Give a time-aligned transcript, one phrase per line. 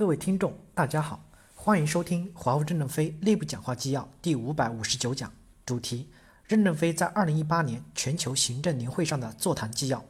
[0.00, 1.22] 各位听众，大家好，
[1.54, 5.30] 欢迎收听华为任正非内部讲话纪要第五百五十九讲，
[5.66, 6.08] 主题：
[6.46, 10.02] 任正非在二零一八年全球行政年会上的座谈纪要。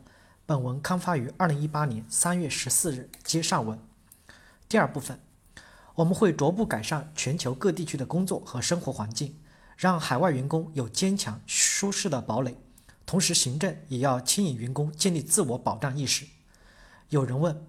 [0.46, 3.76] 本文刊发于二零一八年三月十四日，接上文。
[4.68, 5.18] 第二部分，
[5.96, 9.40] 我们会逐步改善全球各地区的工作和生活环境，
[9.76, 12.56] 让海外员工有坚强舒适的堡垒。
[13.04, 16.24] 同时，行政也要牵引员工建立自我保障意识。
[17.08, 17.66] 有人问，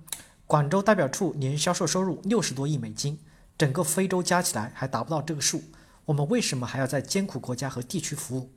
[0.52, 3.17] 广州代表处年销售收入六十多亿美金，
[3.57, 5.63] 整个非洲加起来还达不到这个数，
[6.03, 8.52] 我们为什么还要在艰苦国家和地区服务？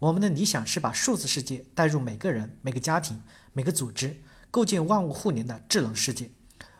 [0.00, 3.22] 我们的理想是把数字世界带入每个人、每个家庭、
[3.52, 6.32] 每个组织，构建万物互联的智能世界。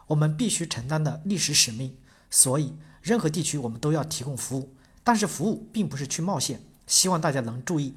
[0.09, 1.97] 我们必须承担的历史使命。
[2.29, 6.61] 所以，任何地区我们都要提供服务，但是服务并不是去冒险。
[6.85, 7.95] 希望大家能注意。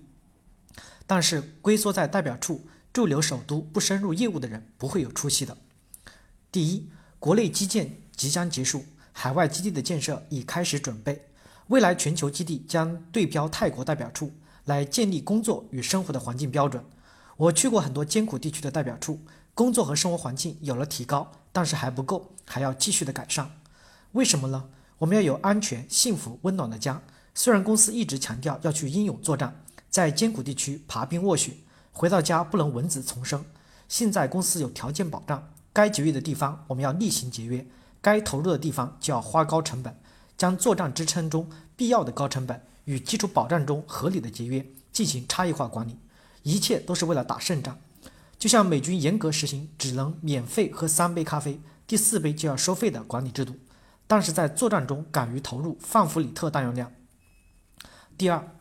[1.08, 2.68] 但是，龟缩在代表处。
[2.94, 5.58] 驻留首都不深入业务的人不会有出息的。
[6.52, 8.84] 第一，国内基建即将结束，
[9.14, 11.30] 海外基地的建设已开始准备。
[11.68, 14.34] 未来全球基地将对标泰国代表处，
[14.66, 16.84] 来建立工作与生活的环境标准。
[17.38, 19.22] 我去过很多艰苦地区的代表处，
[19.54, 23.50] 工作和生活环境有了提高，但是还不够，还要继续的改善。
[24.12, 24.68] 为什么呢？
[24.98, 27.02] 我们要有安全、幸福、温暖的家。
[27.34, 31.54] 虽然公司一直强调要去英勇作战，在艰苦地区爬冰卧雪。
[31.94, 33.46] 回到家不能蚊子丛生。
[33.88, 37.66] 现在公司有条件保障，该节约的地方我们要例行节约，
[38.02, 39.96] 该投入的地方就要花高成本，
[40.38, 45.98] 将作战支撑中必要的高成本与基础保障中合理的节约进行差异化管理，
[46.44, 47.80] 一切都是为了打胜仗。
[48.38, 53.56] 就像美军严格实行只能免费喝三杯咖啡，第四杯就要收费的管理制度，
[54.08, 56.92] 但是在作战中敢于投入范弗里特弹药量。
[58.18, 58.56] 第二，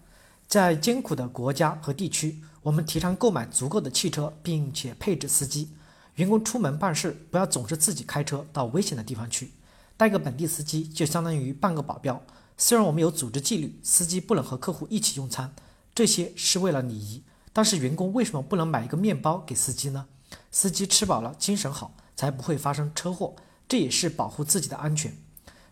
[0.47, 2.43] 在艰苦的国家和地区。
[2.63, 5.71] 我们提倡购买足够的汽车，并且配置司机。
[6.17, 9.53] 员工出门办事不要总是自己开车到危险的地方去，
[9.97, 12.23] 带个本地司机就相当于半个保镖。
[12.59, 15.55] 虽然我们有组织纪律，司机不能和客户一起用餐，
[15.95, 17.23] 这些是为了礼仪。
[17.53, 20.07] 但是员工为什么不能买一个面包给司机呢？
[20.51, 23.35] 司机吃饱了，精神好，才不会发生车祸。
[23.69, 25.17] 这也是保护自己的安全。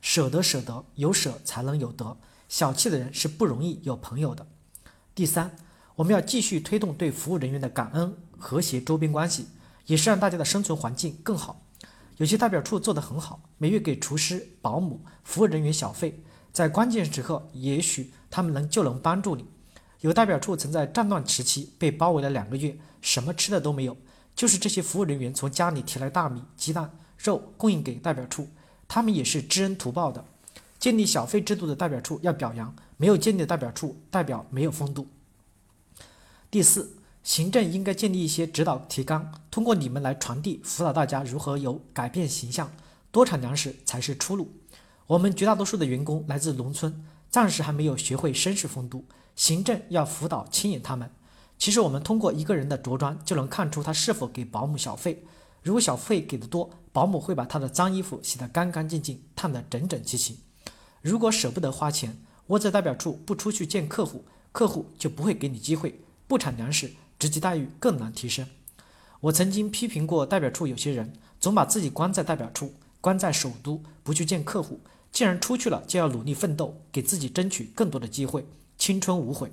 [0.00, 2.16] 舍得舍得，有舍才能有得。
[2.48, 4.46] 小气的人是不容易有朋友的。
[5.14, 5.56] 第三。
[5.98, 9.48] 我们要继续推动对服务人员的感恩和谐周边关系，
[9.88, 11.60] 也是让大家的生存环境更好。
[12.18, 16.22] 有些代表处做得很好，每月给厨师、保姆、服务人员小费，
[16.52, 19.46] 在关键时刻，也许他们能就能帮助你。
[20.00, 23.96] 有代表处曾在战乱时期被包围了两个月，什么吃的都没有，
[24.34, 28.48] 就是这些服务人员从家里提来大米、鸡蛋、肉供应给代表处，
[28.86, 30.24] 他们也是知恩图报的。
[30.78, 35.08] 建立小费制度的代表处要表扬，没有建立的代表处代表没有风度。
[36.50, 42.70] 第四，行政应该建立一些指导提纲，通过你们来传递辅导大家如何有改变形象。
[43.10, 44.52] 多产粮食才是出路。
[45.06, 51.10] 我们绝大多数的员工来自农村，暂时还没有学会绅士风度，行政要辅导牵引他们。
[51.58, 55.24] 其实我们通过一个人的着装就能看出他是否给保姆小费。
[55.62, 60.40] 如果小费给的多，保姆会把他的脏衣服洗得干干净净，烫得整整齐齐。
[61.02, 62.18] 如果舍不得花钱，
[62.48, 66.00] 窝在代表处不出去见客户，客户就不会给你机会。
[66.26, 68.46] 不产粮食，职级待遇更难提升。
[69.20, 74.80] 我曾经批评过代表处有些人，总把自己关在代表处，关在首都，不去见客户。
[75.10, 78.46] 既然出去了，就要努力奋斗，给自己争取更多的机会，
[78.76, 79.50] 青春无悔。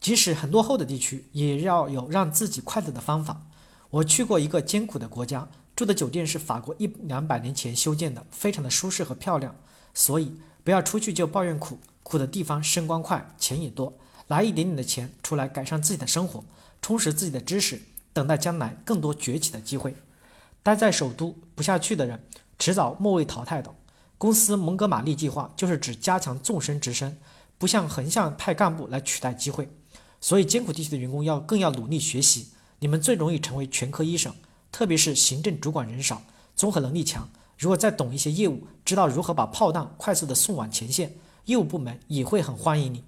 [0.00, 3.42] 即使很落后的地区，也要有让自己快乐的方法。
[3.90, 9.54] 我去过一个艰苦的国家，住的酒店是法国一两百年前修建的，非常的舒适和漂亮。
[9.94, 13.94] 所以不要出去就抱怨苦，苦的地方升官快，钱也多。
[14.30, 16.44] 拿一点点的钱出来改善自己的生活，
[16.80, 17.82] 充实自己的知识，
[18.12, 19.92] 等待将来更多崛起的机会。
[20.62, 22.22] 待在首都不下去的人，
[22.56, 23.74] 迟早末位淘汰的。
[24.16, 27.16] 公司蒙哥马利计划就是指加强纵深直升，
[27.58, 29.68] 不向横向派干部来取代机会。
[30.20, 34.32] 所以艰苦地区的员工要更要努力学习，你们最容易成为全科医生，
[34.70, 36.22] 特别是行政主管人少，
[36.54, 37.28] 综合能力强。
[37.58, 41.16] 如果再懂一些业务，知道如何把炮弹快速的送往前线，
[41.46, 43.02] 业务部门也会很欢迎你。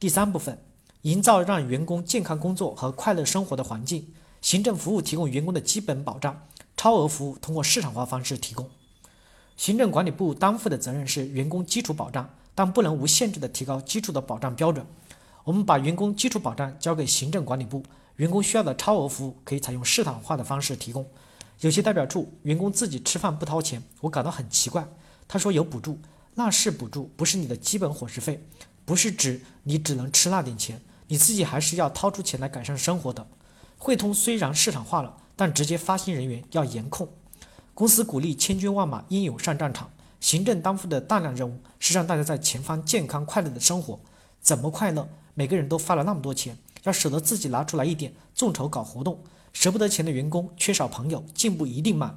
[0.00, 0.56] 第三部分，
[1.02, 4.14] 营造让员工健康工作和快乐生活的环境。
[4.40, 6.46] 行政服务提供员工的基本保障，
[6.76, 8.70] 超额服务通过市场化方式提供。
[9.56, 14.86] 行政管理部担负的责任是员工基础保障，但不能无限制地提高基础的保障标准。
[15.42, 17.82] 我们把员工基础保障交给行政管理部，
[18.14, 21.04] 员工需要的超额服务可以采用市场化的方式提供。
[21.58, 24.86] 有些代表处员工自己吃饭不掏钱，我感到很奇怪。
[25.26, 25.98] 他说有补助，
[26.36, 28.40] 那是补助，不是你的基本伙食费。
[28.88, 33.26] 不是指你只能吃那点钱，你自己还是要掏出钱来改善生活的。
[33.76, 37.06] 汇通虽然市场化了，但直接发薪人员要严控。
[37.74, 39.90] 公司鼓励千军万马英勇上战场，
[40.20, 44.00] 行政担负的大量任务是让大家在前方健康快乐的生活。
[44.40, 45.06] 怎么快乐？
[45.34, 49.22] 每个人都发了那么多钱，要舍得自己拿出来一点，众筹搞活动。
[49.52, 52.16] 舍不得钱的员工缺少朋友，进步一定慢。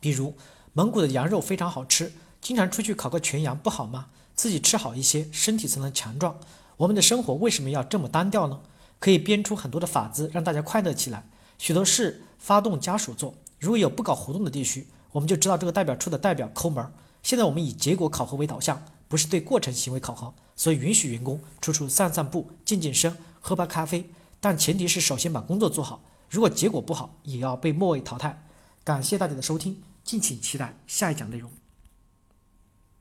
[0.00, 0.34] 比如
[0.74, 4.06] 蒙古的羊肉非常好吃，经常出去烤个全羊不好吗？
[4.34, 6.38] 自己吃好一些，身体才能强壮。
[6.76, 8.60] 我们的生活为什么要这么单调呢？
[9.00, 11.24] 可以编出很多的法子，让大家快乐起来。
[11.58, 13.34] 许多事发动家属做。
[13.58, 16.92] 如果有不搞活动的地区，我们就知道这个代表处的代表抠门儿。
[17.22, 24.08] 现在我们以结果考核为导向，不是对过程行为考核，所以允许员工处处散散步、健健身、喝杯咖啡，
[24.40, 26.00] 但前提是首先把工作做好。
[26.30, 28.44] 如果结果不好，也要被末位淘汰。
[28.84, 31.50] 感谢大家的收听，敬请期待下一讲内容。